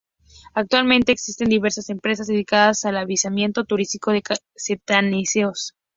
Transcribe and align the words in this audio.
Actualmente, 0.55 1.11
existen 1.11 1.47
diversas 1.49 1.91
empresas 1.91 2.25
dedicadas 2.25 2.85
al 2.85 2.97
avistamiento 2.97 3.65
turístico 3.65 4.09
de 4.09 4.23
cetáceos. 4.55 5.75